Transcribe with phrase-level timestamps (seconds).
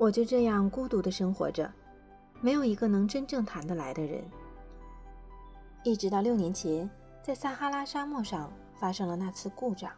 [0.00, 1.70] 我就这样孤独的生活着，
[2.40, 4.24] 没有一个能真正谈得来的人。
[5.84, 6.88] 一直到六年前，
[7.22, 9.92] 在撒哈拉沙漠上发生了那次故障，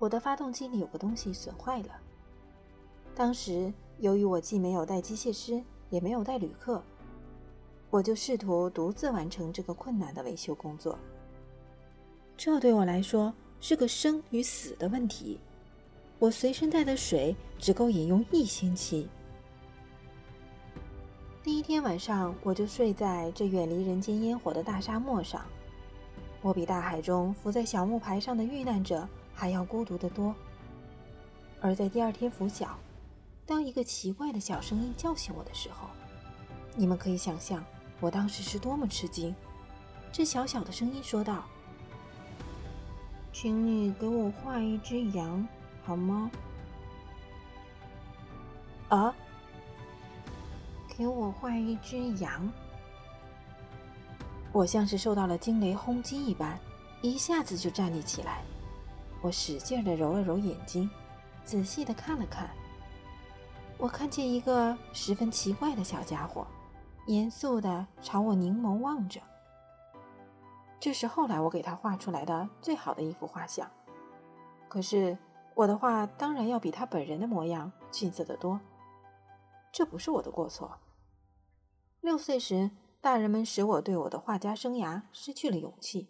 [0.00, 1.90] 我的发动机里有个东西损坏了。
[3.14, 6.82] 当时由于我既没有带机械师，也没有带旅客，
[7.90, 10.98] 我就试图独自完成这个困难的维修工作。
[12.36, 15.38] 这对我来说是个生与死的问题。
[16.20, 19.08] 我随身带的水只够饮用一星期。
[21.42, 25.42] 第一天晚上，我就睡在这远离人间烟火的大沙漠上。
[26.42, 30.34] 我比大海中浮在小木牌上的遇难者还要孤独得多。
[31.58, 32.78] 而在第二天拂晓，
[33.46, 35.88] 当一个奇怪的小声音叫醒我的时候，
[36.76, 37.64] 你们可以想象
[37.98, 39.34] 我当时是多么吃惊。
[40.12, 41.46] 这小小的声音说道
[43.32, 45.48] ：“请你给我画一只羊。”
[45.84, 46.30] 好吗？
[48.88, 49.14] 啊！
[50.96, 52.50] 给我画一只羊。
[54.52, 56.58] 我像是受到了惊雷轰击一般，
[57.00, 58.42] 一下子就站立起来。
[59.22, 60.90] 我使劲的揉了揉眼睛，
[61.44, 62.50] 仔细的看了看。
[63.78, 66.46] 我看见一个十分奇怪的小家伙，
[67.06, 69.20] 严肃的朝我凝眸望着。
[70.78, 73.70] 这是后来我给他画出来的最好的一幅画像。
[74.68, 75.16] 可是。
[75.60, 78.58] 我的画当然要比他本人的模样逊色得多，
[79.70, 80.74] 这不是我的过错。
[82.00, 86.08] 六岁时，大人们使我对我的画家生涯失去了勇气。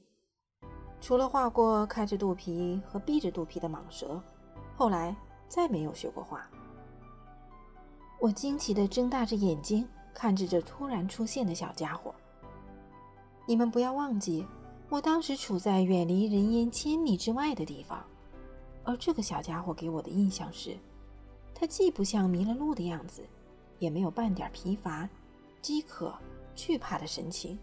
[1.00, 4.22] 除了画过开着肚皮和闭着肚皮的蟒蛇，
[4.76, 5.16] 后来
[5.48, 6.48] 再没有学过画。
[8.20, 12.14] 我惊奇地睁大着眼睛看着这突然出现的小家伙。
[13.48, 14.46] 你们不要忘记，
[14.88, 18.00] 我当时处在远离人烟千里之外的地方。
[18.84, 20.76] 而这个小家伙给我的印象是，
[21.54, 23.22] 他既不像迷了路的样子，
[23.78, 25.08] 也没有半点疲乏、
[25.60, 26.14] 饥渴、
[26.54, 27.58] 惧怕的神情。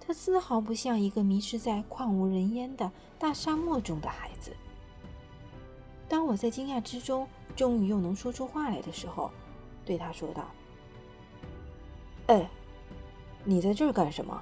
[0.00, 4.54] 他丝毫不像一个迷失在旷无人烟的大沙漠中的孩子。
[6.08, 7.26] 当我在惊讶之中
[7.56, 9.30] 终于又能说出话来的时候，
[9.84, 10.44] 对他说道
[12.28, 12.48] ：“哎，
[13.44, 14.40] 你在这儿干什么？”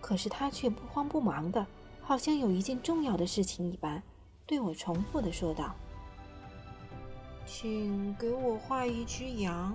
[0.00, 1.66] 可是他却不慌不忙的。
[2.06, 4.02] 好像有一件重要的事情一般，
[4.46, 5.74] 对我重复的说道
[7.46, 9.74] ：“请给我画一只羊。”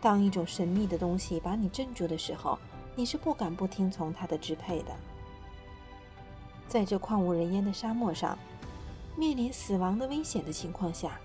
[0.00, 2.56] 当一种神秘的东西把你镇住的时候，
[2.94, 4.96] 你是不敢不听从它的支配的。
[6.68, 8.38] 在这旷无人烟的沙漠上，
[9.16, 11.18] 面临死亡的危险的情况下，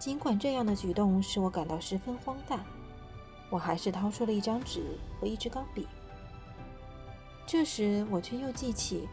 [0.00, 2.58] 尽管这样的举动使我感到十分荒诞，
[3.50, 5.86] 我还是掏出了一张纸和一支钢笔。
[7.50, 9.08] 这时我却又记起，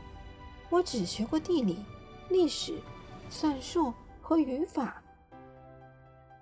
[0.70, 1.84] 我只学过地理、
[2.30, 2.80] 历史、
[3.32, 5.02] 算术和语法，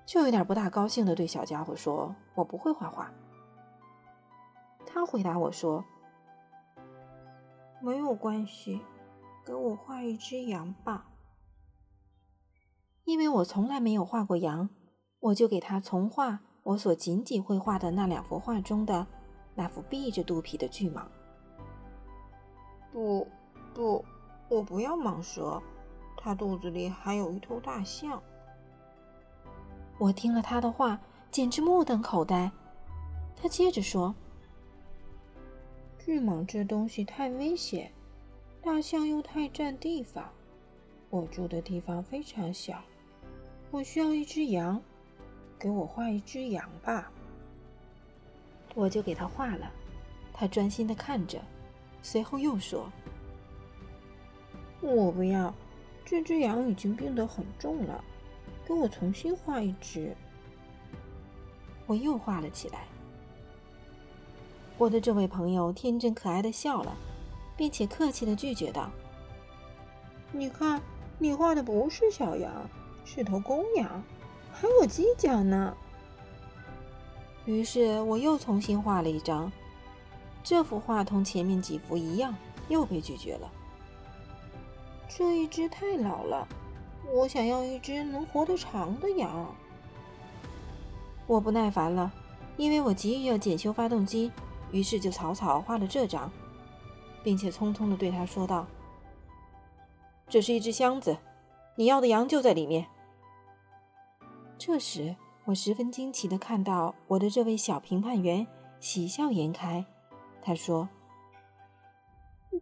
[0.05, 3.09] 就有点不大高兴的对小家伙说：“我不会画画。”
[4.85, 5.85] 他回答我说
[7.81, 8.81] ：“没有关系，
[9.45, 11.07] 给我画一只羊吧。”
[13.05, 14.67] 因为我从来没有画过羊，
[15.21, 19.07] 我就给他重画我所仅仅会画的那两幅画中的
[19.55, 21.05] 那幅闭着肚皮的巨蟒。
[22.95, 23.27] 不，
[23.73, 24.05] 不，
[24.47, 25.61] 我不要蟒蛇，
[26.15, 28.23] 它肚子里还有一头大象。
[29.97, 30.97] 我听了他的话，
[31.29, 32.49] 简直目瞪口呆。
[33.35, 34.15] 他接着说
[35.99, 37.91] ：“巨蟒这东西太危险，
[38.61, 40.29] 大象又太占地方。
[41.09, 42.81] 我住的地方非常小，
[43.71, 44.81] 我需要一只羊，
[45.59, 47.11] 给我画一只羊吧。”
[48.73, 49.69] 我就给他画了，
[50.31, 51.41] 他专心的看着。
[52.05, 52.87] 随后又说
[54.79, 55.51] ：“我不要，
[56.05, 58.03] 这只羊已经病得很重了，
[58.63, 60.15] 给我重新画一只。”
[61.87, 62.83] 我又画了起来。
[64.77, 66.95] 我的这位朋友天真可爱的笑了，
[67.57, 68.91] 并且客气的拒绝道
[70.31, 70.79] ：“你看，
[71.17, 72.69] 你画的不是小羊，
[73.03, 74.03] 是头公羊，
[74.53, 75.75] 还有犄角呢。”
[77.45, 79.51] 于是我又重新画了一张。
[80.45, 82.35] 这幅画同前面几幅一样，
[82.69, 83.51] 又被拒绝了。
[85.09, 86.47] 这一只太老了，
[87.11, 89.55] 我想要一只能活得长的羊。
[91.25, 92.13] 我不耐烦了，
[92.57, 94.31] 因为我急于要检修发动机，
[94.71, 96.31] 于是就草草画了这张，
[97.23, 98.67] 并且匆匆地对他说道
[100.29, 101.17] ：“这是一只箱子，
[101.75, 102.85] 你要的羊就在里面。”
[104.59, 105.15] 这时，
[105.45, 108.45] 我十分惊奇地看到我的这位小评判员
[108.79, 109.83] 喜笑颜开。
[110.45, 110.87] 他说：“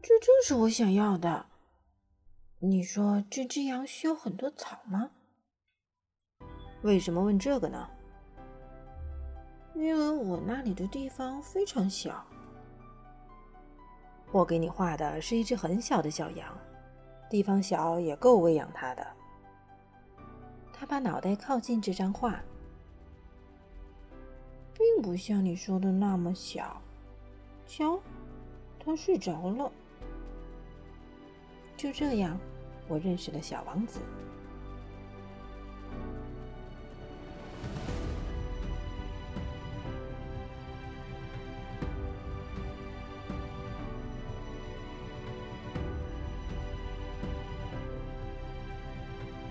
[0.01, 1.45] 这正是我想要的。
[2.59, 5.11] 你说这只羊需要很多草吗？
[6.83, 7.89] 为什么问这个呢？
[9.75, 12.25] 因为我那里的地方非常小。
[14.31, 16.57] 我给你画的是一只很小的小羊，
[17.29, 19.05] 地方小也够喂养它的。
[20.71, 22.41] 他把脑袋靠近这张画，
[24.73, 26.81] 并不像你说的那么小。
[27.67, 27.99] 瞧，
[28.79, 29.71] 他睡着了。
[31.75, 32.39] 就这样，
[32.87, 33.99] 我认识了小王子。